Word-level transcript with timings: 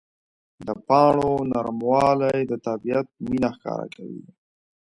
د 0.65 0.67
پاڼو 0.87 1.31
نرموالی 1.51 2.39
د 2.51 2.53
طبیعت 2.67 3.07
مینه 3.25 3.49
ښکاره 3.55 3.87
کوي. 3.95 4.23